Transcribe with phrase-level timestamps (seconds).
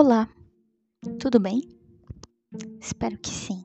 [0.00, 0.28] Olá,
[1.18, 1.60] tudo bem?
[2.80, 3.64] Espero que sim.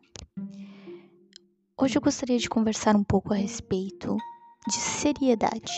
[1.79, 4.17] Hoje eu gostaria de conversar um pouco a respeito
[4.67, 5.71] de seriedade.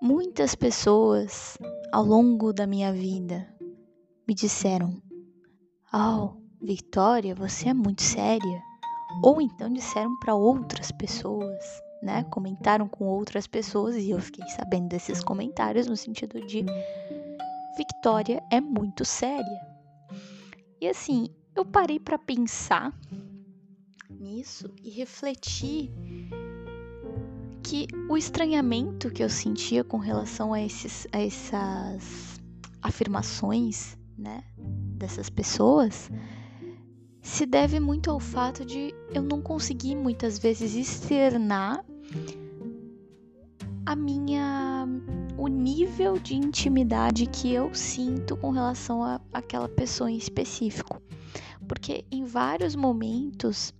[0.00, 1.58] Muitas pessoas
[1.92, 3.46] ao longo da minha vida
[4.26, 5.02] me disseram:
[5.92, 8.62] Oh, Victoria, você é muito séria.
[9.22, 11.62] Ou então disseram para outras pessoas,
[12.02, 12.24] né?
[12.30, 16.64] Comentaram com outras pessoas e eu fiquei sabendo desses comentários no sentido de
[17.76, 19.60] Victoria é muito séria.
[20.80, 22.92] E assim, eu parei para pensar
[24.10, 25.92] nisso e refletir
[27.62, 32.40] que o estranhamento que eu sentia com relação a, esses, a essas
[32.80, 36.10] afirmações, né, dessas pessoas,
[37.20, 41.84] se deve muito ao fato de eu não conseguir muitas vezes externar
[43.84, 44.86] a minha
[45.38, 51.00] o nível de intimidade que eu sinto com relação a aquela pessoa em específico.
[51.68, 53.74] Porque em vários momentos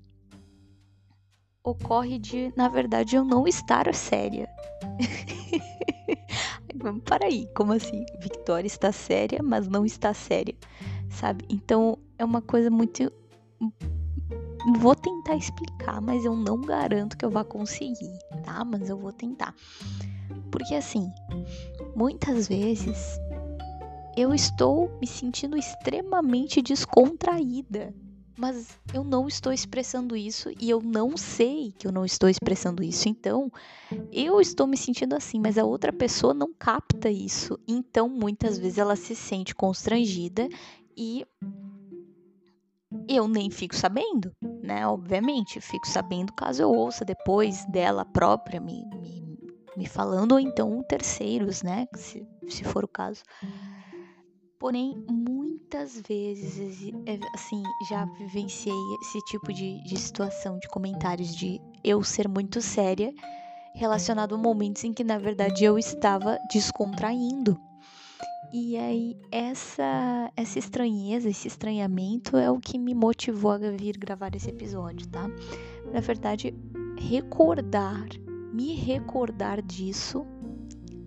[1.63, 4.49] ocorre de, na verdade, eu não estar séria.
[7.05, 8.05] Para aí, como assim?
[8.21, 10.55] Victoria está séria, mas não está séria,
[11.11, 11.45] sabe?
[11.49, 13.11] Então é uma coisa muito.
[14.79, 18.65] Vou tentar explicar, mas eu não garanto que eu vá conseguir, tá?
[18.65, 19.55] Mas eu vou tentar.
[20.57, 21.13] Porque assim,
[21.95, 23.21] muitas vezes
[24.17, 27.95] eu estou me sentindo extremamente descontraída,
[28.39, 32.83] mas eu não estou expressando isso e eu não sei que eu não estou expressando
[32.83, 33.07] isso.
[33.07, 33.53] Então,
[34.11, 37.59] eu estou me sentindo assim, mas a outra pessoa não capta isso.
[37.69, 40.49] Então, muitas vezes ela se sente constrangida
[40.97, 41.27] e
[43.07, 44.33] eu nem fico sabendo,
[44.63, 44.87] né?
[44.87, 49.26] Obviamente, fico sabendo caso eu ouça depois dela própria me, me
[49.77, 51.87] me falando, ou então terceiros, né?
[51.95, 53.23] Se, se for o caso.
[54.59, 61.61] Porém, muitas vezes, é, assim, já vivenciei esse tipo de, de situação, de comentários de
[61.85, 63.13] eu ser muito séria,
[63.75, 67.61] relacionado a momentos em que, na verdade, eu estava descontraindo.
[68.51, 74.35] E aí, essa, essa estranheza, esse estranhamento é o que me motivou a vir gravar
[74.35, 75.29] esse episódio, tá?
[75.93, 76.55] Na verdade,
[76.97, 78.07] recordar
[78.57, 80.25] me recordar disso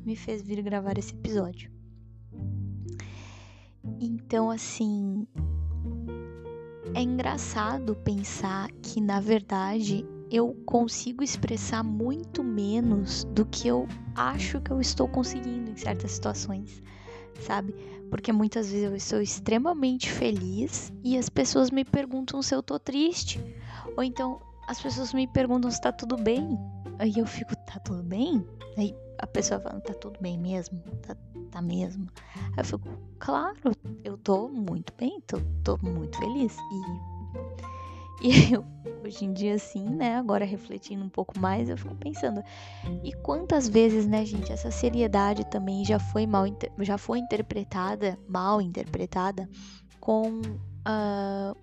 [0.06, 1.72] me fez vir gravar esse episódio.
[4.00, 5.28] Então, assim,
[6.94, 14.62] é engraçado pensar que na verdade eu consigo expressar muito menos do que eu acho
[14.62, 16.84] que eu estou conseguindo em certas situações,
[17.42, 17.74] sabe?
[18.12, 22.78] Porque muitas vezes eu estou extremamente feliz e as pessoas me perguntam se eu tô
[22.78, 23.40] triste,
[23.98, 26.56] ou então as pessoas me perguntam se tá tudo bem.
[27.00, 28.46] Aí eu fico, tá tudo bem?
[28.78, 30.80] Aí a pessoa fala, tá tudo bem mesmo?
[31.02, 31.18] Tá,
[31.50, 32.08] tá mesmo?
[32.36, 32.88] Aí eu fico,
[33.18, 33.72] claro,
[34.04, 36.56] eu tô muito bem, tô, tô muito feliz.
[38.22, 38.64] E, e eu,
[39.04, 42.44] hoje em dia, assim, né, agora refletindo um pouco mais, eu fico pensando,
[43.04, 46.46] e quantas vezes, né, gente, essa seriedade também já foi mal,
[46.82, 49.50] já foi interpretada, mal interpretada,
[50.00, 51.58] com uh,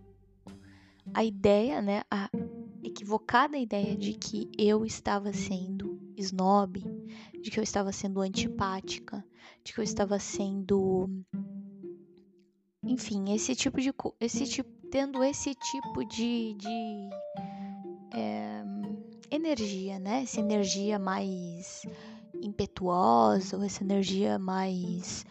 [1.15, 2.29] a ideia, né, a
[2.87, 6.85] equivocada ideia de que eu estava sendo snob,
[7.43, 9.25] de que eu estava sendo antipática,
[9.65, 11.09] de que eu estava sendo
[12.83, 17.11] enfim, esse tipo de esse tipo tendo esse tipo de, de
[18.15, 18.63] é,
[19.31, 20.23] energia, né?
[20.23, 21.83] Essa energia mais
[22.41, 25.27] impetuosa, ou essa energia mais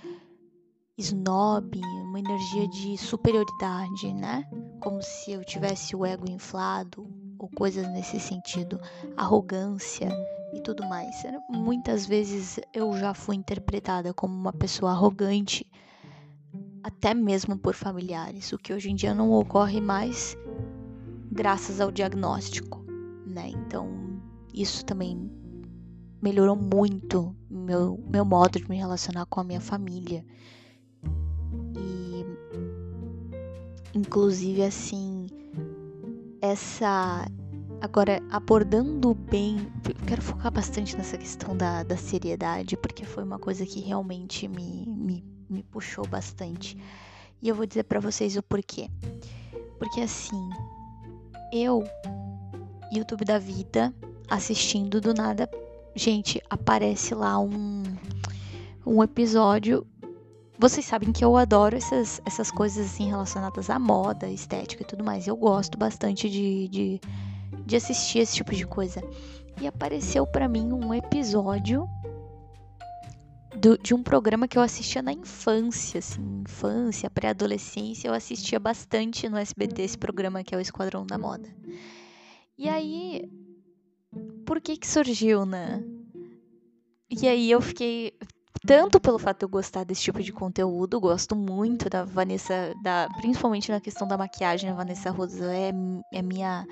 [0.97, 4.47] snob, uma energia de superioridade, né?
[4.81, 7.07] Como se eu tivesse o ego inflado,
[7.45, 8.81] ou coisas nesse sentido,
[9.15, 10.09] arrogância
[10.51, 11.23] e tudo mais.
[11.47, 15.65] Muitas vezes eu já fui interpretada como uma pessoa arrogante,
[16.83, 20.35] até mesmo por familiares, o que hoje em dia não ocorre mais
[21.31, 22.83] graças ao diagnóstico,
[23.27, 23.49] né?
[23.49, 23.87] Então,
[24.53, 25.29] isso também
[26.21, 30.25] melhorou muito meu, meu modo de me relacionar com a minha família.
[31.77, 32.25] E,
[33.93, 35.24] inclusive, assim,
[36.51, 37.25] essa.
[37.81, 39.67] Agora, abordando bem,
[40.07, 44.85] quero focar bastante nessa questão da, da seriedade, porque foi uma coisa que realmente me,
[44.87, 46.77] me, me puxou bastante.
[47.41, 48.89] E eu vou dizer para vocês o porquê.
[49.77, 50.49] Porque assim,
[51.51, 51.83] eu,
[52.91, 53.93] YouTube da vida,
[54.29, 55.49] assistindo do nada,
[55.95, 57.83] gente, aparece lá um,
[58.85, 59.85] um episódio
[60.57, 65.03] vocês sabem que eu adoro essas, essas coisas assim relacionadas à moda, estética e tudo
[65.03, 65.27] mais.
[65.27, 67.01] Eu gosto bastante de, de,
[67.65, 69.01] de assistir esse tipo de coisa.
[69.61, 71.87] E apareceu para mim um episódio
[73.55, 79.29] do, de um programa que eu assistia na infância, assim, infância, pré-adolescência, eu assistia bastante
[79.29, 81.49] no SBT esse programa que é o Esquadrão da Moda.
[82.57, 83.29] E aí,
[84.45, 85.83] por que que surgiu, né?
[87.09, 88.13] E aí eu fiquei
[88.65, 93.07] tanto pelo fato de eu gostar desse tipo de conteúdo, gosto muito da Vanessa, da,
[93.17, 95.71] principalmente na questão da maquiagem, a Vanessa Rosa é,
[96.13, 96.65] é minha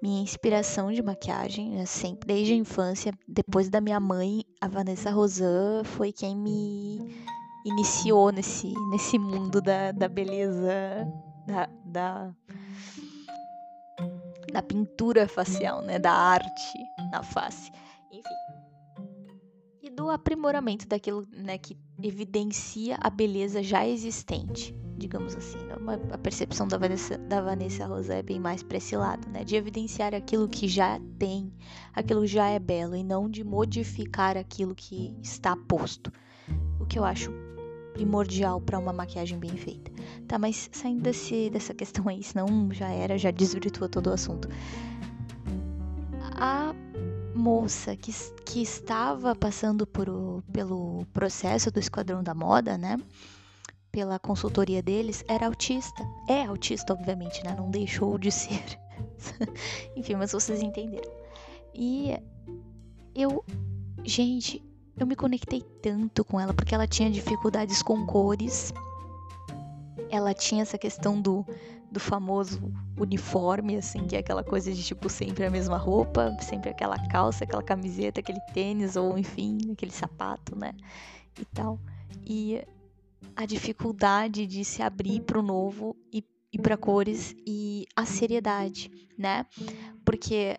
[0.00, 5.82] minha inspiração de maquiagem, sempre desde a infância, depois da minha mãe, a Vanessa Rosan
[5.84, 6.98] foi quem me
[7.64, 10.72] iniciou nesse, nesse mundo da, da beleza,
[11.46, 12.32] da, da,
[14.52, 16.78] da pintura facial, né, da arte
[17.10, 17.72] na face,
[18.12, 18.47] enfim.
[19.98, 25.58] Do aprimoramento daquilo né, que evidencia a beleza já existente digamos assim.
[25.58, 25.74] Né?
[26.12, 29.44] a percepção da Vanessa, da Vanessa Rosa é bem mais para esse lado, né?
[29.44, 31.52] De evidenciar aquilo que já tem,
[31.94, 36.12] aquilo já é belo, e não de modificar aquilo que está posto.
[36.80, 37.32] O que eu acho
[37.92, 39.90] primordial para uma maquiagem bem feita.
[40.26, 44.48] Tá, mas saindo desse, dessa questão aí, senão já era, já desvirtua todo o assunto.
[46.40, 46.74] A
[47.38, 48.12] moça que,
[48.44, 52.98] que estava passando por o, pelo processo do Esquadrão da Moda, né?
[53.90, 56.06] pela consultoria deles, era autista.
[56.28, 57.54] É autista, obviamente, né?
[57.56, 58.62] Não deixou de ser.
[59.96, 61.10] Enfim, mas vocês entenderam.
[61.74, 62.16] E
[63.14, 63.44] eu,
[64.04, 64.62] gente,
[64.96, 68.72] eu me conectei tanto com ela porque ela tinha dificuldades com cores.
[70.10, 71.44] Ela tinha essa questão do,
[71.90, 76.70] do famoso uniforme, assim, que é aquela coisa de tipo sempre a mesma roupa, sempre
[76.70, 80.72] aquela calça, aquela camiseta, aquele tênis ou enfim, aquele sapato, né?
[81.40, 81.78] E tal.
[82.26, 82.62] E
[83.34, 88.90] a dificuldade de se abrir para o novo e, e para cores e a seriedade,
[89.16, 89.46] né?
[90.04, 90.58] Porque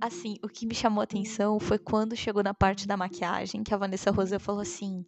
[0.00, 3.74] assim, o que me chamou a atenção foi quando chegou na parte da maquiagem, que
[3.74, 5.04] a Vanessa Rosa falou assim: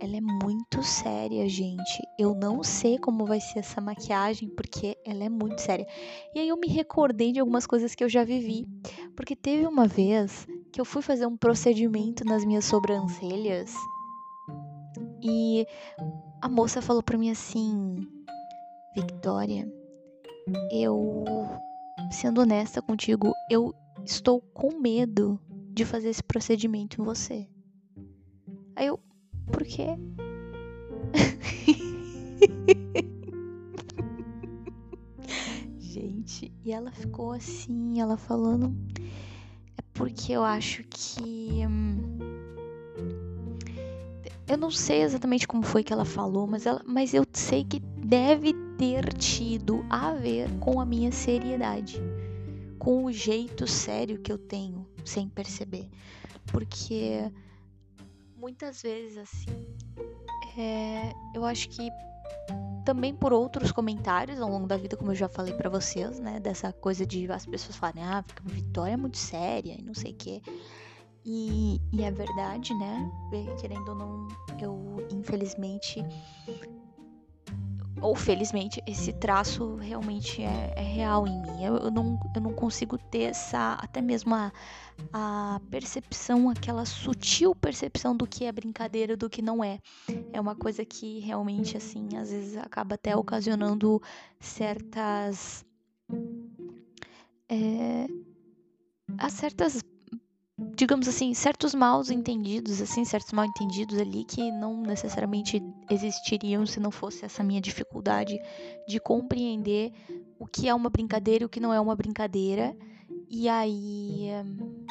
[0.00, 2.02] ela é muito séria, gente.
[2.18, 5.86] Eu não sei como vai ser essa maquiagem, porque ela é muito séria.
[6.34, 8.66] E aí eu me recordei de algumas coisas que eu já vivi.
[9.14, 13.74] Porque teve uma vez que eu fui fazer um procedimento nas minhas sobrancelhas
[15.22, 15.66] e
[16.40, 18.06] a moça falou para mim assim:
[18.94, 19.70] Victoria,
[20.70, 21.24] eu,
[22.10, 25.40] sendo honesta contigo, eu estou com medo
[25.72, 27.48] de fazer esse procedimento em você.
[28.76, 29.00] Aí eu,
[29.46, 29.96] por quê?
[35.78, 38.74] Gente, e ela ficou assim, ela falando.
[39.76, 41.66] É porque eu acho que.
[41.66, 42.16] Hum,
[44.48, 47.80] eu não sei exatamente como foi que ela falou, mas, ela, mas eu sei que
[47.80, 52.00] deve ter tido a ver com a minha seriedade,
[52.78, 55.88] com o jeito sério que eu tenho, sem perceber.
[56.46, 57.28] Porque
[58.36, 59.76] muitas vezes, assim,
[60.56, 61.90] é, eu acho que
[62.84, 66.38] também por outros comentários ao longo da vida, como eu já falei para vocês, né?
[66.38, 70.14] Dessa coisa de as pessoas falarem, ah, Vitória é muito séria e não sei o
[70.14, 70.40] quê.
[71.24, 73.10] E, e é verdade, né?
[73.60, 74.28] Querendo ou não,
[74.60, 76.00] eu infelizmente
[78.00, 81.64] ou felizmente, esse traço realmente é, é real em mim.
[81.64, 84.52] Eu, eu, não, eu não consigo ter essa, até mesmo a,
[85.12, 89.78] a percepção, aquela sutil percepção do que é brincadeira do que não é.
[90.32, 94.00] É uma coisa que realmente, assim, às vezes acaba até ocasionando
[94.38, 95.64] certas.
[97.48, 98.06] É,
[99.18, 99.80] a certas
[100.58, 106.80] digamos assim, certos mal entendidos, assim, certos mal entendidos ali que não necessariamente existiriam se
[106.80, 108.38] não fosse essa minha dificuldade
[108.88, 109.92] de compreender
[110.38, 112.74] o que é uma brincadeira e o que não é uma brincadeira.
[113.28, 114.28] E aí,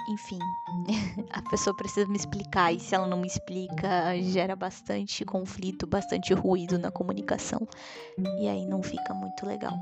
[0.10, 0.40] enfim,
[1.32, 6.34] a pessoa precisa me explicar e se ela não me explica, gera bastante conflito, bastante
[6.34, 7.68] ruído na comunicação.
[8.40, 9.74] E aí não fica muito legal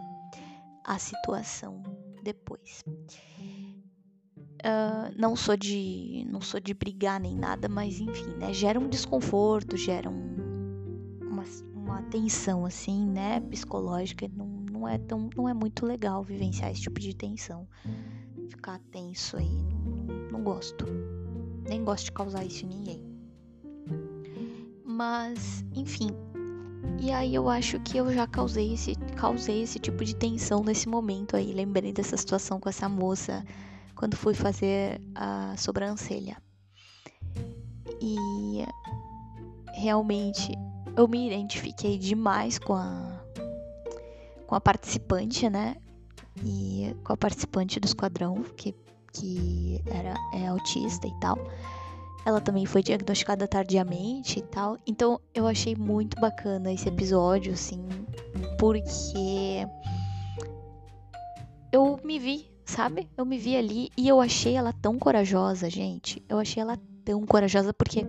[0.86, 1.82] a situação
[2.24, 2.84] depois.
[4.64, 8.54] Uh, não sou de não sou de brigar nem nada, mas enfim, né?
[8.54, 11.44] Gera um desconforto, gera um, uma,
[11.76, 13.42] uma tensão assim, né?
[13.42, 14.26] Psicológica.
[14.34, 17.68] Não, não é tão não é muito legal vivenciar esse tipo de tensão.
[18.50, 20.86] Ficar tenso aí, não, não gosto.
[21.68, 23.14] Nem gosto de causar isso em ninguém.
[24.86, 26.12] Mas, enfim.
[27.02, 30.88] E aí eu acho que eu já causei esse, causei esse tipo de tensão nesse
[30.88, 31.52] momento aí.
[31.52, 33.44] Lembrei dessa situação com essa moça
[34.04, 36.36] quando fui fazer a sobrancelha.
[38.02, 38.66] E
[39.76, 40.52] realmente
[40.98, 43.24] eu me identifiquei demais com a
[44.46, 45.78] com a participante, né?
[46.44, 48.76] E com a participante do esquadrão, que,
[49.14, 51.38] que era é autista e tal.
[52.26, 54.78] ela também foi diagnosticada tardiamente e tal.
[54.86, 57.88] Então eu achei muito bacana esse episódio, assim,
[58.60, 59.66] porque
[61.72, 63.10] eu me vi, sabe?
[63.18, 66.24] Eu me vi ali e eu achei ela tão corajosa, gente.
[66.28, 68.06] Eu achei ela tão corajosa porque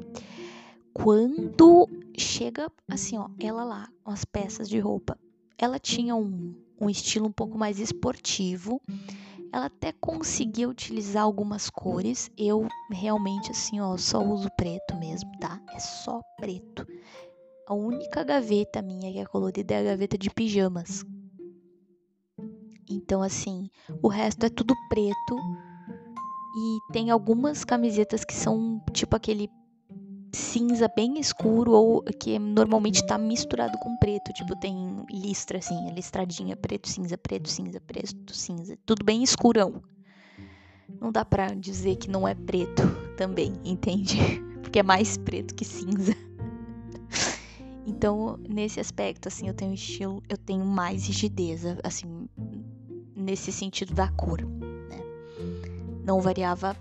[0.93, 5.19] quando chega assim, ó, ela lá, com as peças de roupa,
[5.59, 8.81] ela tinha um, um estilo um pouco mais esportivo.
[9.53, 12.31] Ela até conseguia utilizar algumas cores.
[12.37, 15.61] Eu realmente, assim, ó, só uso preto mesmo, tá?
[15.73, 16.87] É só preto.
[17.67, 21.05] A única gaveta minha que é colorida é a gaveta de pijamas.
[22.89, 23.69] Então, assim,
[24.03, 25.37] o resto é tudo preto.
[26.57, 29.51] E tem algumas camisetas que são tipo aquele
[30.33, 36.57] cinza bem escuro ou que normalmente está misturado com preto, tipo tem listra assim, listradinha,
[36.57, 39.83] preto, cinza, preto, cinza, preto, cinza, tudo bem escurão.
[41.01, 42.83] Não dá pra dizer que não é preto
[43.17, 44.17] também, entende?
[44.63, 46.15] Porque é mais preto que cinza.
[47.87, 52.29] Então, nesse aspecto, assim, eu tenho estilo, eu tenho mais rigidez, assim,
[53.15, 55.03] nesse sentido da cor, né?
[56.05, 56.77] Não variava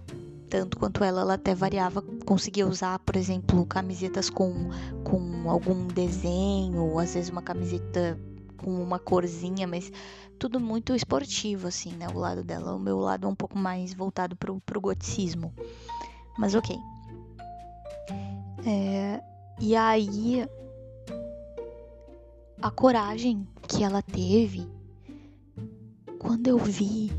[0.49, 4.69] tanto quanto ela, ela até variava, conseguia usar, por exemplo, camisetas com,
[5.03, 8.19] com algum desenho, às vezes uma camiseta
[8.57, 9.91] com uma corzinha, mas
[10.39, 12.07] tudo muito esportivo, assim, né?
[12.13, 12.75] O lado dela.
[12.75, 15.53] O meu lado é um pouco mais voltado pro, pro goticismo.
[16.37, 16.77] Mas ok.
[18.65, 19.21] É,
[19.59, 20.47] e aí,
[22.63, 24.65] a coragem que ela teve
[26.17, 27.11] quando eu vi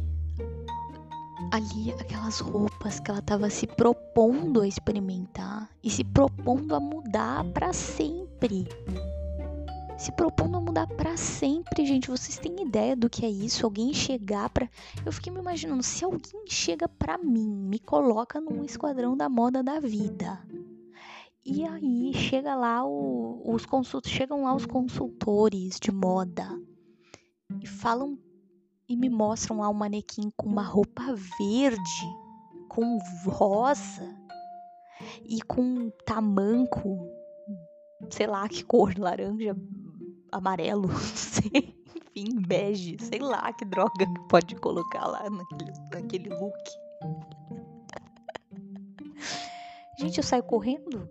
[1.53, 7.45] ali aquelas roupas que ela estava se propondo a experimentar e se propondo a mudar
[7.53, 8.67] para sempre.
[9.99, 12.09] Se propondo a mudar para sempre, gente.
[12.09, 13.67] Vocês têm ideia do que é isso?
[13.67, 14.67] Alguém chegar para.
[15.05, 19.63] Eu fiquei me imaginando, se alguém chega para mim, me coloca num esquadrão da moda
[19.63, 20.41] da vida.
[21.47, 24.09] E aí chega lá o, os consult...
[24.09, 26.49] chegam lá os consultores de moda
[27.63, 28.19] e falam
[28.89, 31.03] e me mostram lá um manequim com uma roupa
[31.39, 32.07] verde,
[32.69, 34.09] com rosa
[35.23, 37.07] e com tamanco,
[38.11, 39.55] sei lá que cor, laranja,
[40.33, 40.89] amarelo,
[41.55, 46.57] enfim, bege, sei lá que droga que pode colocar lá naquele, naquele look.
[49.99, 51.09] Gente, eu saio correndo.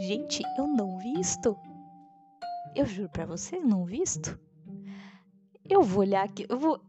[0.00, 1.56] Gente, eu não visto.
[2.74, 4.38] Eu juro para vocês, não visto.
[5.68, 6.80] Eu vou olhar aqui, eu vou.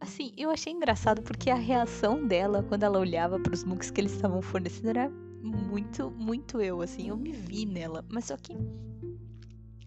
[0.00, 4.00] Assim, eu achei engraçado porque a reação dela quando ela olhava para os looks que
[4.00, 5.10] eles estavam fornecendo era
[5.42, 8.04] muito, muito eu, assim, eu me vi nela.
[8.08, 8.56] Mas só que,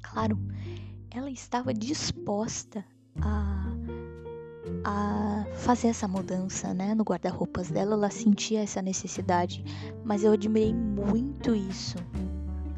[0.02, 0.38] claro,
[1.12, 2.84] ela estava disposta
[3.22, 3.72] a,
[4.84, 6.96] a fazer essa mudança, né?
[6.96, 9.64] No guarda-roupas dela, ela sentia essa necessidade.
[10.04, 11.98] Mas eu admirei muito isso.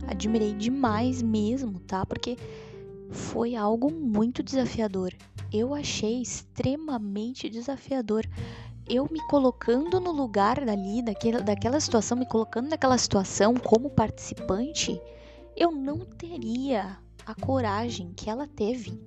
[0.08, 2.06] Admirei demais mesmo, tá?
[2.06, 2.38] Porque
[3.10, 5.14] foi algo muito desafiador.
[5.52, 8.26] Eu achei extremamente desafiador.
[8.88, 15.00] Eu me colocando no lugar dali, daquela, daquela situação, me colocando naquela situação como participante,
[15.56, 19.00] eu não teria a coragem que ela teve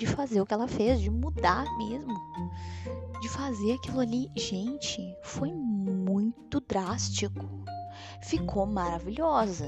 [0.00, 2.14] de fazer o que ela fez, de mudar mesmo,
[3.20, 4.30] de fazer aquilo ali.
[4.34, 7.44] Gente, foi muito drástico.
[8.22, 9.66] Ficou maravilhosa,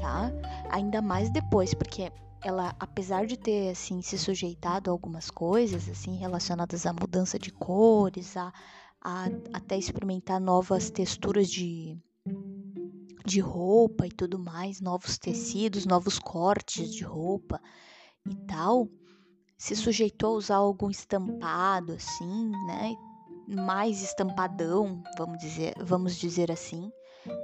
[0.00, 0.32] tá?
[0.68, 2.10] Ainda mais depois, porque
[2.42, 7.52] ela, apesar de ter assim se sujeitado a algumas coisas assim relacionadas à mudança de
[7.52, 8.52] cores, a,
[9.00, 11.96] a até experimentar novas texturas de
[13.24, 17.60] de roupa e tudo mais, novos tecidos, novos cortes de roupa
[18.26, 18.88] e tal,
[19.58, 22.94] se sujeitou a usar algum estampado assim, né?
[23.46, 26.90] Mais estampadão, vamos dizer, vamos dizer assim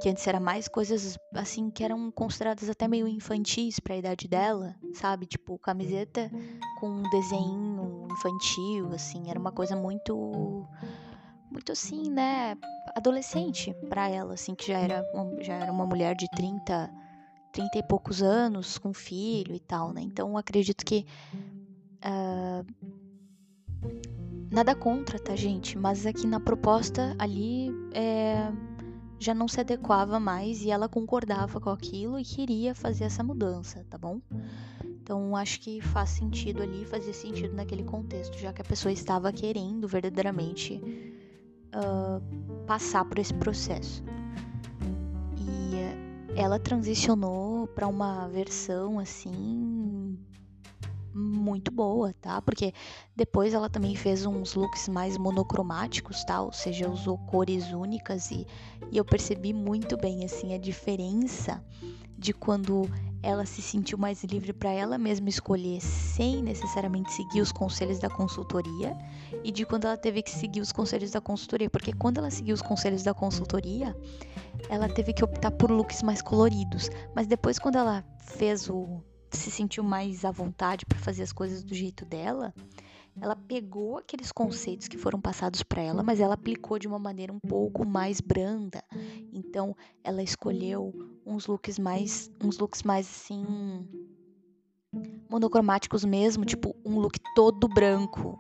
[0.01, 4.29] que antes era mais coisas assim que eram consideradas até meio infantis para a idade
[4.29, 5.27] dela, sabe?
[5.27, 6.31] Tipo camiseta
[6.79, 10.67] com um desenho infantil, assim, era uma coisa muito
[11.51, 12.57] muito assim, né,
[12.97, 16.91] adolescente para ela, assim, que já era uma, já era uma mulher de 30
[17.53, 20.01] 30 e poucos anos com filho e tal, né?
[20.03, 21.07] Então acredito que
[22.05, 22.65] uh,
[24.51, 25.77] nada contra, tá, gente?
[25.79, 28.53] Mas aqui na proposta ali é
[29.19, 33.85] já não se adequava mais e ela concordava com aquilo e queria fazer essa mudança,
[33.89, 34.21] tá bom?
[34.85, 39.33] Então acho que faz sentido ali, fazia sentido naquele contexto, já que a pessoa estava
[39.33, 40.81] querendo verdadeiramente
[41.75, 44.03] uh, passar por esse processo.
[45.39, 49.84] E ela transicionou para uma versão assim
[51.15, 52.43] muito boa, tá?
[52.43, 52.73] Porque
[53.15, 56.43] depois ela também fez uns looks mais monocromáticos, tá?
[56.43, 58.47] Ou seja, usou cores únicas e,
[58.91, 61.65] e eu percebi muito bem, assim, a diferença
[62.19, 62.89] de quando
[63.23, 68.09] ela se sentiu mais livre para ela mesma escolher sem necessariamente seguir os conselhos da
[68.11, 68.97] consultoria
[69.43, 72.55] e de quando ela teve que seguir os conselhos da consultoria, porque quando ela seguiu
[72.55, 73.97] os conselhos da consultoria,
[74.69, 79.03] ela teve que optar por looks mais coloridos, mas depois quando ela fez o
[79.37, 82.55] se sentiu mais à vontade para fazer as coisas do jeito dela,
[83.21, 87.33] ela pegou aqueles conceitos que foram passados para ela, mas ela aplicou de uma maneira
[87.33, 88.83] um pouco mais branda.
[89.33, 90.93] Então, ela escolheu
[91.25, 93.45] uns looks mais, uns looks mais assim
[95.29, 98.39] monocromáticos mesmo, tipo um look todo branco,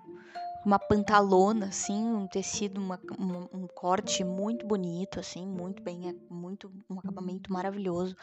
[0.64, 6.70] uma pantalona assim, um tecido, uma, um, um, corte muito bonito assim, muito bem, muito
[6.88, 8.16] um acabamento maravilhoso,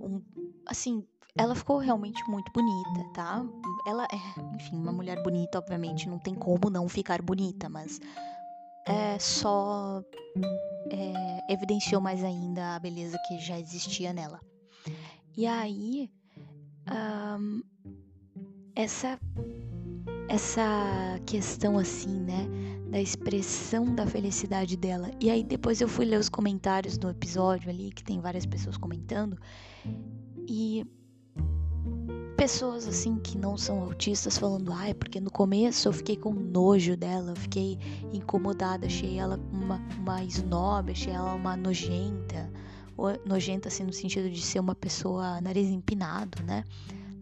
[0.00, 0.20] um,
[0.66, 1.06] assim
[1.36, 3.44] ela ficou realmente muito bonita, tá?
[3.86, 8.00] Ela é, enfim, uma mulher bonita, obviamente, não tem como não ficar bonita, mas
[8.86, 10.02] é só
[10.90, 14.40] é, evidenciou mais ainda a beleza que já existia nela.
[15.36, 16.10] E aí,
[17.38, 17.62] um,
[18.74, 19.18] essa
[20.28, 22.48] essa questão assim, né,
[22.90, 25.10] da expressão da felicidade dela.
[25.20, 28.76] E aí depois eu fui ler os comentários do episódio ali, que tem várias pessoas
[28.76, 29.38] comentando,
[30.48, 30.84] e
[32.46, 36.32] pessoas assim que não são autistas falando, ai, ah, porque no começo eu fiquei com
[36.32, 37.76] nojo dela, eu fiquei
[38.12, 42.48] incomodada, achei ela uma, uma snob, achei ela uma nojenta,
[43.24, 46.62] nojenta assim no sentido de ser uma pessoa nariz empinado, né?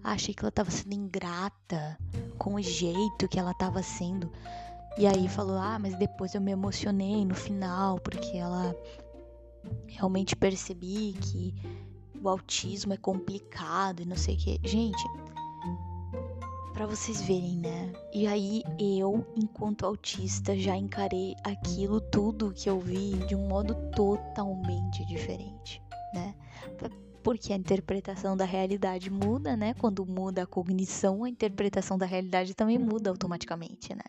[0.02, 1.98] achei que ela tava sendo ingrata
[2.36, 4.30] com o jeito que ela tava sendo.
[4.98, 8.76] E aí falou, ah, mas depois eu me emocionei no final, porque ela
[9.86, 11.54] realmente percebi que
[12.24, 14.60] o autismo é complicado e não sei o que.
[14.64, 15.04] Gente,
[16.72, 17.92] para vocês verem, né?
[18.12, 23.74] E aí eu, enquanto autista, já encarei aquilo tudo que eu vi de um modo
[23.92, 25.80] totalmente diferente,
[26.12, 26.34] né?
[27.22, 29.72] Porque a interpretação da realidade muda, né?
[29.74, 34.04] Quando muda a cognição, a interpretação da realidade também muda automaticamente, né?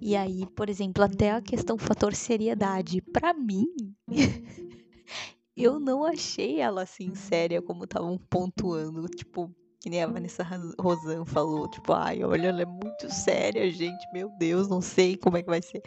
[0.00, 3.66] E aí, por exemplo, até a questão fator seriedade, para mim,
[5.56, 10.46] eu não achei ela assim séria como estavam pontuando, tipo, que nem a Vanessa
[10.78, 15.36] Rosan falou, tipo, ai, olha, ela é muito séria, gente, meu Deus, não sei como
[15.36, 15.82] é que vai ser.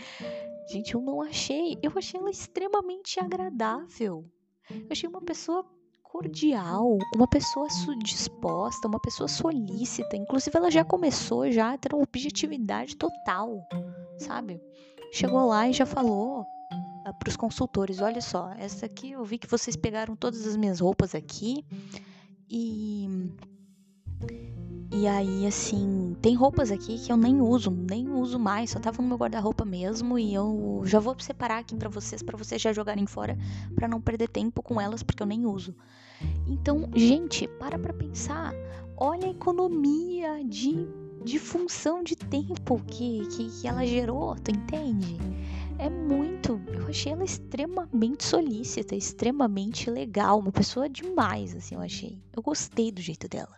[0.71, 4.23] Gente, eu não achei, eu achei ela extremamente agradável.
[4.69, 5.65] Eu achei uma pessoa
[6.03, 7.67] cordial, uma pessoa
[8.03, 10.15] disposta, uma pessoa solícita.
[10.15, 13.67] Inclusive, ela já começou já a ter uma objetividade total,
[14.17, 14.61] sabe?
[15.11, 16.45] Chegou lá e já falou,
[17.13, 20.79] para os consultores: olha só, essa aqui eu vi que vocês pegaram todas as minhas
[20.79, 21.65] roupas aqui
[22.49, 23.29] e.
[24.91, 29.03] E aí, assim, tem roupas aqui que eu nem uso, nem uso mais, só tava
[29.03, 32.73] no meu guarda-roupa mesmo e eu já vou separar aqui para vocês, para vocês já
[32.73, 33.37] jogarem fora,
[33.75, 35.75] para não perder tempo com elas, porque eu nem uso.
[36.47, 38.51] Então, gente, para pra pensar.
[38.97, 40.87] Olha a economia de,
[41.23, 45.17] de função de tempo que, que, que ela gerou, tu entende?
[45.79, 46.61] É muito.
[46.67, 52.21] Eu achei ela extremamente solícita, extremamente legal, uma pessoa demais, assim, eu achei.
[52.35, 53.57] Eu gostei do jeito dela.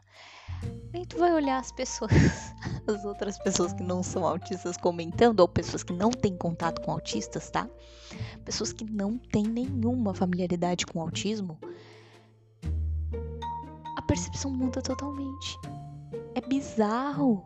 [0.93, 2.12] Aí tu vai olhar as pessoas,
[2.88, 6.91] as outras pessoas que não são autistas comentando, ou pessoas que não têm contato com
[6.91, 7.67] autistas, tá?
[8.45, 11.57] Pessoas que não têm nenhuma familiaridade com autismo.
[13.97, 15.57] A percepção muda totalmente.
[16.36, 17.43] É bizarro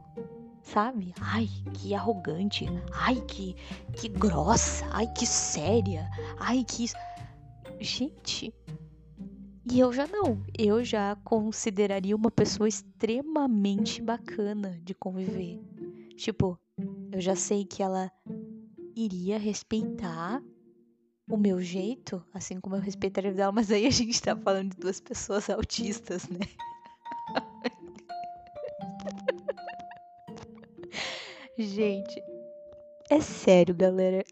[0.66, 1.14] sabe?
[1.22, 2.66] Ai, que arrogante.
[2.92, 3.56] Ai, que,
[3.96, 4.86] que grossa.
[4.92, 6.10] Ai, que séria.
[6.40, 6.88] Ai, que.
[7.80, 8.54] Gente.
[9.72, 10.44] E eu já não.
[10.58, 15.62] Eu já consideraria uma pessoa extremamente bacana de conviver.
[16.16, 16.60] Tipo,
[17.12, 18.12] eu já sei que ela
[18.96, 20.42] iria respeitar
[21.28, 24.78] o meu jeito, assim como eu respeitaria dela, mas aí a gente tá falando de
[24.78, 26.40] duas pessoas autistas, né?
[31.58, 32.22] Gente,
[33.10, 34.26] é sério, galera.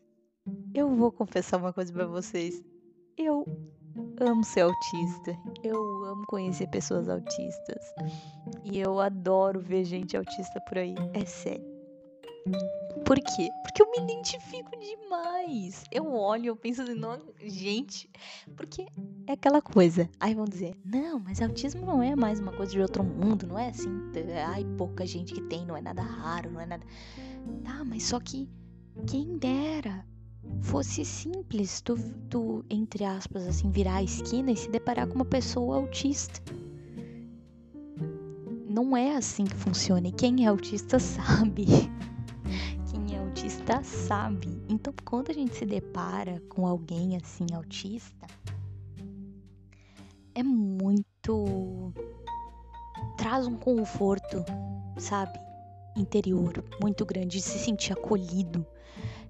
[0.73, 2.61] Eu vou confessar uma coisa para vocês.
[3.17, 3.45] Eu
[4.19, 5.37] amo ser autista.
[5.63, 7.93] Eu amo conhecer pessoas autistas.
[8.65, 10.95] E eu adoro ver gente autista por aí.
[11.13, 11.72] É sério.
[13.05, 13.49] Por quê?
[13.63, 15.83] Porque eu me identifico demais.
[15.91, 18.09] Eu olho, eu penso assim, não, gente,
[18.55, 18.85] porque
[19.27, 20.09] é aquela coisa.
[20.19, 23.57] Aí vão dizer, não, mas autismo não é mais uma coisa de outro mundo, não
[23.57, 23.89] é assim,
[24.47, 26.85] ai, pouca gente que tem, não é nada raro, não é nada.
[27.63, 28.49] Tá, mas só que
[29.07, 30.05] quem dera
[30.61, 31.97] fosse simples tu,
[32.29, 36.41] tu entre aspas, assim, virar a esquina e se deparar com uma pessoa autista
[38.73, 40.07] não é assim que funciona.
[40.07, 41.67] E quem é autista sabe.
[43.63, 44.61] Autista sabe.
[44.67, 48.27] Então, quando a gente se depara com alguém assim autista,
[50.35, 51.93] é muito
[53.17, 54.43] traz um conforto,
[54.97, 55.39] sabe?
[55.95, 58.65] Interior muito grande, de se sentir acolhido.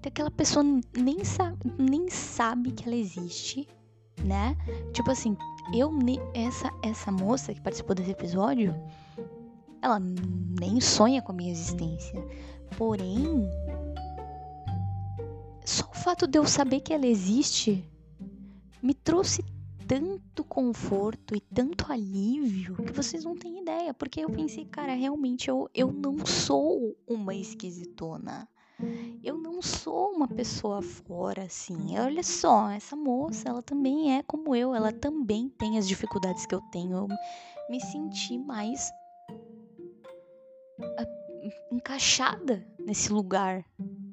[0.04, 0.64] Aquela pessoa
[0.98, 3.68] nem sabe, nem sabe que ela existe,
[4.24, 4.56] né?
[4.92, 5.36] Tipo assim,
[5.72, 5.92] eu
[6.34, 8.74] essa essa moça que participou desse episódio,
[9.80, 12.20] ela nem sonha com a minha existência.
[12.76, 13.48] Porém,
[15.64, 17.84] só o fato de eu saber que ela existe
[18.82, 19.42] me trouxe
[19.86, 23.94] tanto conforto e tanto alívio que vocês não têm ideia.
[23.94, 28.48] Porque eu pensei, cara, realmente eu, eu não sou uma esquisitona.
[29.22, 31.96] Eu não sou uma pessoa fora assim.
[31.98, 36.54] Olha só, essa moça, ela também é como eu, ela também tem as dificuldades que
[36.54, 36.96] eu tenho.
[36.96, 37.08] Eu
[37.70, 38.90] me senti mais
[40.98, 41.06] ah,
[41.72, 43.64] encaixada nesse lugar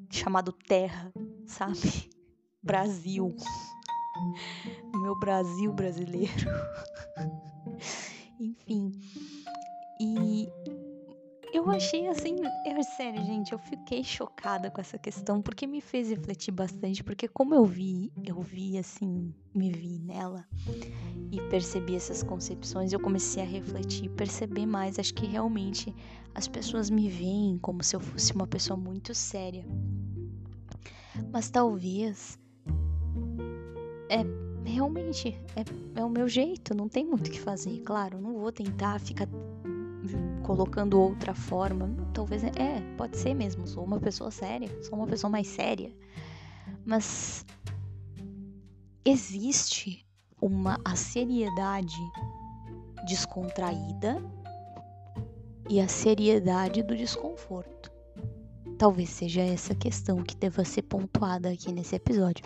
[0.09, 1.11] chamado Terra,
[1.51, 2.09] sabe?
[2.63, 3.35] Brasil
[5.01, 6.49] meu Brasil brasileiro.
[8.39, 8.91] Enfim.
[9.99, 10.47] E
[11.53, 16.09] eu achei assim, é sério, gente, eu fiquei chocada com essa questão porque me fez
[16.09, 20.47] refletir bastante, porque como eu vi, eu vi assim, me vi nela
[21.31, 25.93] e percebi essas concepções, eu comecei a refletir, perceber mais, acho que realmente
[26.33, 29.65] as pessoas me veem como se eu fosse uma pessoa muito séria.
[31.31, 32.39] Mas talvez
[34.09, 34.23] é
[34.63, 37.79] realmente é, é o meu jeito, não tem muito o que fazer.
[37.81, 39.27] Claro, não vou tentar ficar
[40.43, 41.89] colocando outra forma.
[42.13, 43.67] Talvez é, é, pode ser mesmo.
[43.67, 45.91] Sou uma pessoa séria, sou uma pessoa mais séria.
[46.85, 47.45] Mas
[49.05, 50.05] existe
[50.41, 51.97] uma a seriedade
[53.07, 54.21] descontraída
[55.69, 57.90] e a seriedade do desconforto.
[58.77, 62.43] Talvez seja essa questão que deva ser pontuada aqui nesse episódio.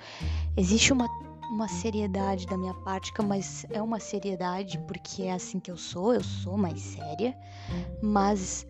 [0.58, 1.08] Existe uma
[1.51, 6.13] uma seriedade da minha parte, mas é uma seriedade porque é assim que eu sou,
[6.13, 7.38] eu sou mais séria,
[8.01, 8.67] mas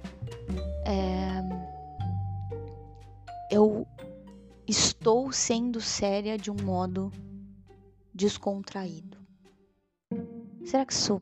[0.85, 1.41] é,
[3.49, 3.87] eu
[4.67, 7.11] estou sendo séria de um modo
[8.13, 9.17] descontraído.
[10.63, 11.21] Será que isso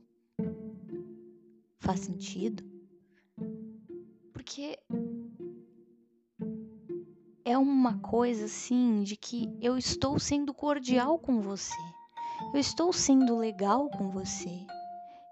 [1.80, 2.64] faz sentido?
[4.32, 4.80] Porque
[7.54, 11.78] é uma coisa assim de que eu estou sendo cordial com você.
[12.52, 14.66] Eu estou sendo legal com você.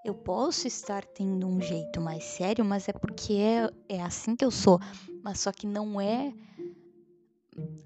[0.05, 4.45] Eu posso estar tendo um jeito mais sério, mas é porque é, é assim que
[4.45, 4.79] eu sou.
[5.23, 6.31] Mas só que não é.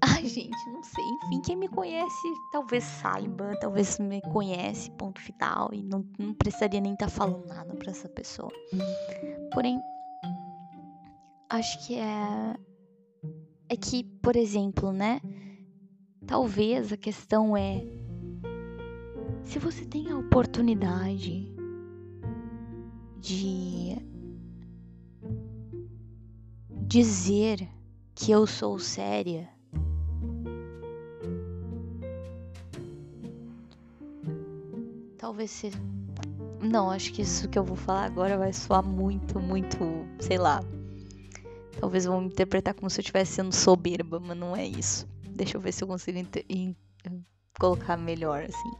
[0.02, 1.04] Ai, gente, não sei.
[1.24, 6.80] Enfim, quem me conhece talvez saiba, talvez me conhece, ponto final, e não, não precisaria
[6.80, 8.52] nem estar tá falando nada para essa pessoa.
[9.52, 9.80] Porém,
[11.50, 12.56] acho que é
[13.68, 15.20] é que, por exemplo, né?
[16.26, 17.84] Talvez a questão é
[19.44, 21.48] se você tem a oportunidade
[23.20, 23.96] de
[26.86, 27.68] dizer
[28.14, 29.48] que eu sou séria.
[35.16, 35.78] Talvez seja.
[36.60, 39.78] Não, acho que isso que eu vou falar agora vai soar muito, muito,
[40.18, 40.60] sei lá,
[41.80, 45.06] Talvez vão interpretar como se eu estivesse sendo soberba, mas não é isso.
[45.28, 46.18] Deixa eu ver se eu consigo
[47.58, 48.72] colocar melhor, assim.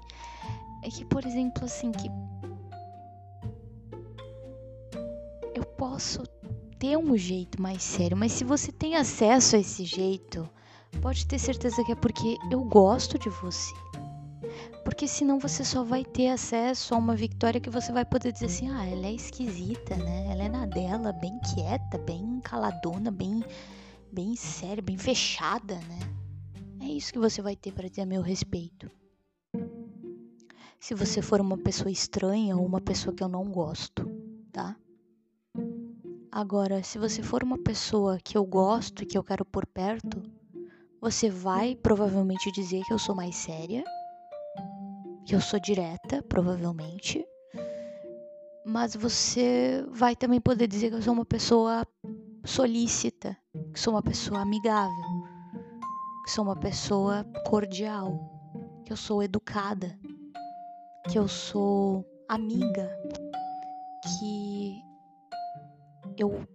[0.83, 2.09] É que, por exemplo, assim, que.
[5.55, 6.23] Eu posso
[6.79, 10.49] ter um jeito mais sério, mas se você tem acesso a esse jeito,
[11.01, 13.75] pode ter certeza que é porque eu gosto de você.
[14.97, 18.47] Porque senão você só vai ter acesso a uma Victoria que você vai poder dizer
[18.47, 20.27] assim: ah, ela é esquisita, né?
[20.33, 23.45] Ela é na dela, bem quieta, bem caladona, bem,
[24.11, 25.99] bem séria, bem fechada, né?
[26.81, 28.91] É isso que você vai ter para ter a meu respeito.
[30.81, 34.11] Se você for uma pessoa estranha ou uma pessoa que eu não gosto,
[34.51, 34.75] tá?
[36.33, 40.23] Agora, se você for uma pessoa que eu gosto e que eu quero por perto,
[40.99, 43.85] você vai provavelmente dizer que eu sou mais séria
[45.27, 47.27] que eu sou direta, provavelmente.
[48.65, 51.85] Mas você vai também poder dizer que eu sou uma pessoa
[52.45, 53.37] solícita,
[53.75, 54.95] que sou uma pessoa amigável,
[56.25, 58.21] que sou uma pessoa cordial,
[58.85, 59.99] que eu sou educada,
[61.11, 62.89] que eu sou amiga,
[64.05, 64.81] que
[66.17, 66.47] eu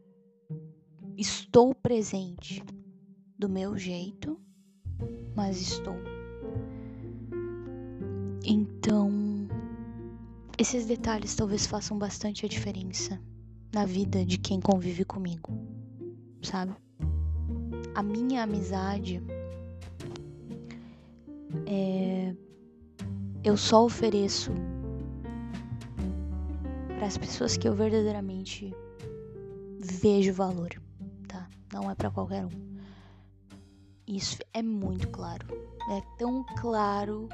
[1.18, 2.64] estou presente
[3.38, 4.40] do meu jeito,
[5.36, 6.21] mas estou
[8.43, 9.47] então,
[10.58, 13.19] esses detalhes talvez façam bastante a diferença
[13.73, 15.51] na vida de quem convive comigo,
[16.41, 16.75] sabe?
[17.93, 19.21] A minha amizade
[21.65, 22.36] é,
[23.43, 24.51] eu só ofereço
[26.97, 28.73] para as pessoas que eu verdadeiramente
[29.80, 30.69] vejo valor,
[31.27, 31.49] tá?
[31.73, 32.71] Não é para qualquer um.
[34.08, 35.47] Isso é muito claro.
[35.89, 37.30] É tão claro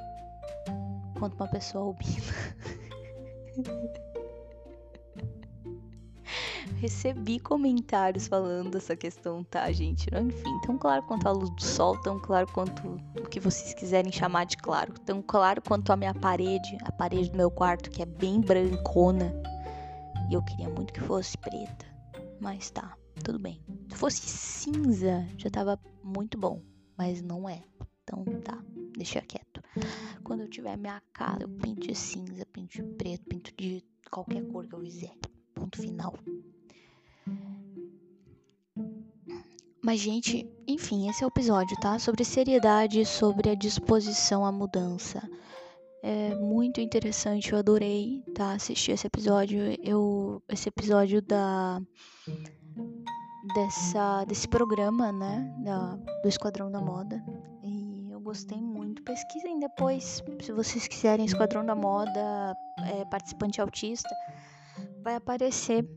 [1.17, 2.33] quanto uma pessoa albina.
[6.79, 10.07] Recebi comentários falando dessa questão, tá, gente?
[10.13, 14.11] Enfim, tão claro quanto a luz do sol, tão claro quanto o que vocês quiserem
[14.11, 14.93] chamar de claro.
[14.99, 19.33] Tão claro quanto a minha parede, a parede do meu quarto, que é bem brancona.
[20.29, 21.85] E eu queria muito que fosse preta.
[22.39, 23.59] Mas tá, tudo bem.
[23.89, 26.61] Se fosse cinza, já tava muito bom.
[26.95, 27.63] Mas não é.
[28.07, 28.63] Então tá,
[28.95, 29.61] deixa quieto.
[30.23, 34.47] Quando eu tiver minha casa, eu pinto de cinza, pinto de preto, pinto de qualquer
[34.47, 35.13] cor que eu quiser.
[35.53, 36.13] Ponto final.
[39.83, 41.99] Mas, gente, enfim, esse é o episódio, tá?
[41.99, 45.21] Sobre seriedade, sobre a disposição à mudança.
[46.01, 48.53] É muito interessante, eu adorei, tá?
[48.53, 49.59] Assistir esse episódio.
[49.83, 50.41] Eu.
[50.47, 51.81] Esse episódio da.
[53.53, 55.53] Dessa, desse programa, né?
[55.63, 57.21] Da, do Esquadrão da Moda.
[58.27, 59.01] Gostei muito.
[59.03, 62.53] Pesquisem depois, se vocês quiserem, Esquadrão da Moda,
[62.85, 64.09] é, participante autista.
[65.01, 65.87] Vai aparecer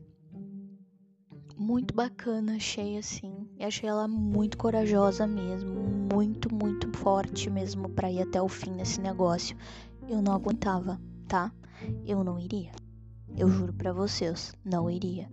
[1.57, 3.49] muito bacana, achei assim.
[3.59, 5.73] E achei ela muito corajosa mesmo,
[6.13, 9.57] muito, muito forte mesmo para ir até o fim nesse negócio.
[10.07, 11.51] Eu não aguentava, tá?
[12.05, 12.71] Eu não iria.
[13.35, 15.29] Eu juro para vocês, não iria.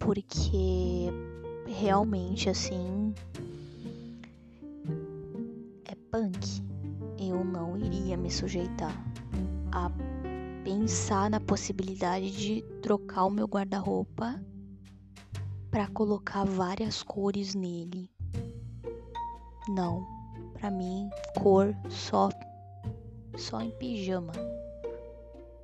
[0.00, 1.12] Porque
[1.64, 3.14] realmente assim
[6.14, 6.62] punk.
[7.18, 8.94] Eu não iria me sujeitar
[9.72, 9.90] a
[10.62, 14.40] pensar na possibilidade de trocar o meu guarda-roupa
[15.72, 18.08] para colocar várias cores nele.
[19.68, 20.06] Não,
[20.52, 21.10] para mim
[21.42, 22.28] cor só
[23.36, 24.32] só em pijama.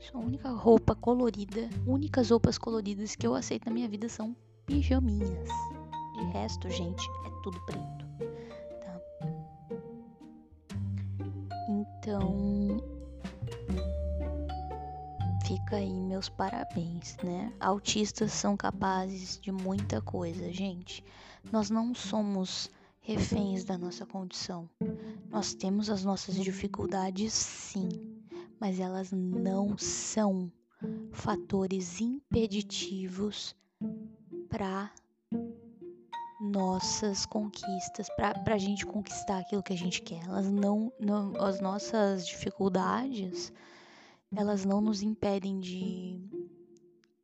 [0.01, 4.35] Só a única roupa colorida, únicas roupas coloridas que eu aceito na minha vida são
[4.67, 5.49] pijaminhas.
[6.19, 8.10] De resto, gente, é tudo preto,
[12.11, 12.83] Então,
[15.47, 17.53] fica aí meus parabéns, né?
[17.61, 21.05] Autistas são capazes de muita coisa, gente.
[21.53, 22.69] Nós não somos
[23.01, 24.69] reféns da nossa condição.
[25.31, 27.89] Nós temos as nossas dificuldades, sim,
[28.59, 30.51] mas elas não são
[31.13, 33.55] fatores impeditivos
[34.49, 34.91] para
[36.41, 40.25] nossas conquistas, para a gente conquistar aquilo que a gente quer.
[40.25, 43.53] Elas não, não as nossas dificuldades
[44.37, 46.21] elas não nos impedem de,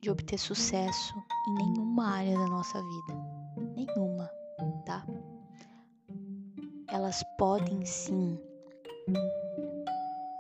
[0.01, 1.15] de obter sucesso
[1.49, 3.75] em nenhuma área da nossa vida.
[3.77, 4.29] Nenhuma,
[4.85, 5.07] tá?
[6.89, 8.39] Elas podem sim.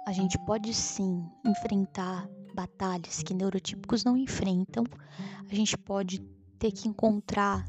[0.06, 4.84] A gente pode sim enfrentar batalhas que neurotípicos não enfrentam.
[5.48, 6.18] A gente pode
[6.58, 7.64] ter que encontrar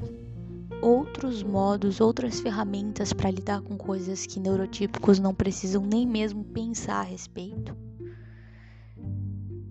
[0.82, 7.00] outros modos, outras ferramentas para lidar com coisas que neurotípicos não precisam nem mesmo pensar
[7.00, 7.76] a respeito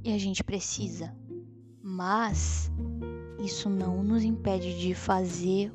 [0.07, 1.13] e a gente precisa,
[1.83, 2.71] mas
[3.43, 5.69] isso não nos impede de fazer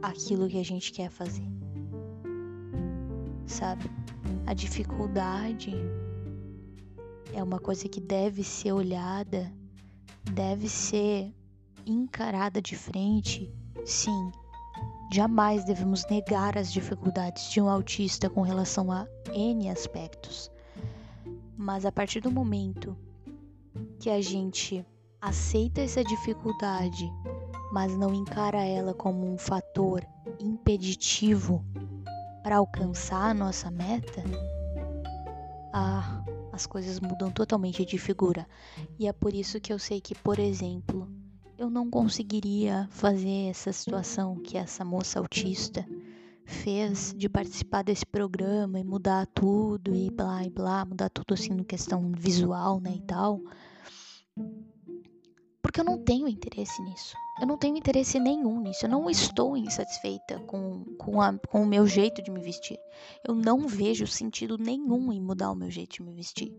[0.00, 1.46] aquilo que a gente quer fazer.
[3.44, 3.90] Sabe?
[4.46, 5.74] A dificuldade
[7.34, 9.52] é uma coisa que deve ser olhada,
[10.32, 11.30] deve ser
[11.84, 13.52] encarada de frente,
[13.84, 14.32] sim.
[15.12, 20.50] Jamais devemos negar as dificuldades de um autista com relação a N aspectos.
[21.56, 22.96] Mas a partir do momento
[24.00, 24.84] que a gente
[25.20, 27.10] aceita essa dificuldade,
[27.72, 30.04] mas não encara ela como um fator
[30.40, 31.64] impeditivo
[32.42, 34.22] para alcançar a nossa meta,
[35.72, 38.46] ah, as coisas mudam totalmente de figura.
[38.98, 41.08] E é por isso que eu sei que, por exemplo,
[41.58, 45.86] eu não conseguiria fazer essa situação que essa moça autista
[46.44, 51.54] fez de participar desse programa e mudar tudo e blá e blá, mudar tudo assim
[51.54, 53.40] no questão visual, né, e tal.
[55.62, 57.16] Porque eu não tenho interesse nisso.
[57.40, 58.84] Eu não tenho interesse nenhum nisso.
[58.84, 62.78] Eu não estou insatisfeita com, com, a, com o meu jeito de me vestir.
[63.26, 66.54] Eu não vejo sentido nenhum em mudar o meu jeito de me vestir.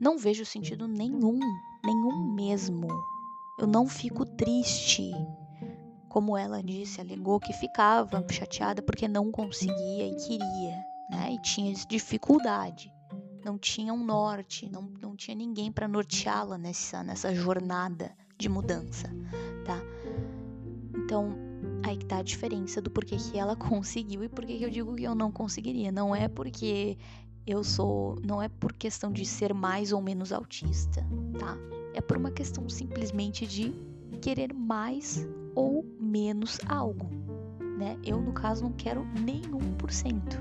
[0.00, 1.38] Não vejo sentido nenhum,
[1.84, 2.88] nenhum mesmo.
[3.58, 5.12] Eu não fico triste
[6.08, 11.32] como ela disse, alegou que ficava chateada porque não conseguia e queria, né?
[11.32, 12.92] E tinha dificuldade.
[13.44, 19.08] Não tinha um norte, não, não tinha ninguém para norteá-la nessa, nessa jornada de mudança,
[19.64, 19.80] tá?
[20.96, 21.34] Então,
[21.84, 24.94] aí que tá a diferença do porquê que ela conseguiu e porquê que eu digo
[24.94, 25.92] que eu não conseguiria.
[25.92, 26.98] Não é porque
[27.46, 28.18] eu sou.
[28.24, 31.06] Não é por questão de ser mais ou menos autista,
[31.38, 31.56] tá?
[31.94, 33.72] É por uma questão simplesmente de
[34.20, 37.08] querer mais ou menos algo,
[37.78, 37.98] né?
[38.04, 40.36] Eu, no caso, não quero nenhum por cento.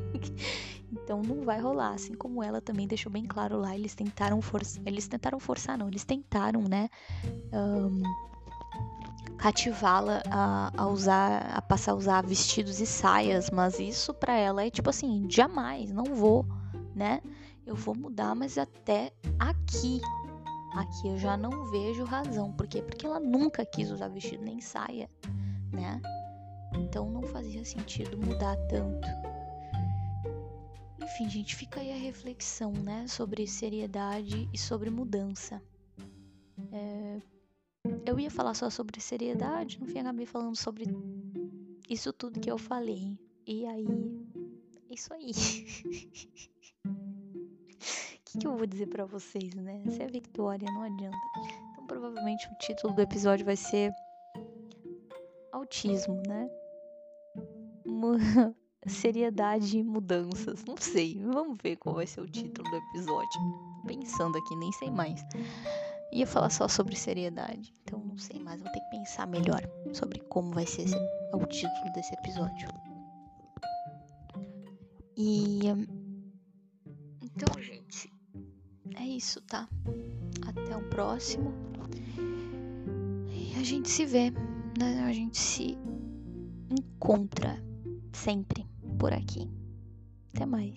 [0.92, 4.82] então não vai rolar, assim como ela também deixou bem claro lá, eles tentaram forçar,
[4.86, 6.88] eles tentaram forçar, não, eles tentaram, né,
[7.52, 8.02] um,
[9.36, 14.64] cativá-la a, a, usar, a passar a usar vestidos e saias, mas isso para ela
[14.64, 16.46] é tipo assim, jamais, não vou,
[16.94, 17.20] né?
[17.66, 20.00] Eu vou mudar, mas até aqui.
[20.72, 22.52] Aqui eu já não vejo razão.
[22.52, 22.82] Por quê?
[22.82, 25.10] Porque ela nunca quis usar vestido nem saia,
[25.72, 26.00] né?
[26.74, 29.08] Então não fazia sentido mudar tanto.
[31.02, 33.06] Enfim, gente, fica aí a reflexão, né?
[33.08, 35.60] Sobre seriedade e sobre mudança.
[36.72, 37.20] É,
[38.06, 40.84] eu ia falar só sobre seriedade, no fim acabei falando sobre
[41.88, 43.18] isso tudo que eu falei.
[43.46, 43.86] E aí,
[44.88, 45.32] é isso aí.
[48.32, 49.82] Que, que eu vou dizer para vocês, né?
[49.90, 51.16] Se é Victoria, não adianta.
[51.72, 53.92] Então, provavelmente o título do episódio vai ser
[55.52, 56.48] Autismo, né?
[58.86, 60.64] Seriedade e mudanças.
[60.64, 61.20] Não sei.
[61.22, 63.40] Vamos ver qual vai ser o título do episódio.
[63.86, 65.24] Pensando aqui, nem sei mais
[66.12, 67.72] ia falar só sobre seriedade.
[67.82, 69.62] Então não sei mais, vou ter que pensar melhor
[69.92, 70.96] sobre como vai ser esse,
[71.32, 72.68] o título desse episódio.
[75.16, 75.60] E
[77.22, 77.79] então, gente,
[79.20, 79.68] isso, tá?
[80.46, 81.52] Até o próximo.
[83.28, 84.30] E a gente se vê,
[84.78, 85.04] né?
[85.04, 85.76] A gente se
[86.70, 87.62] encontra
[88.14, 88.66] sempre
[88.98, 89.46] por aqui.
[90.32, 90.74] Até mais.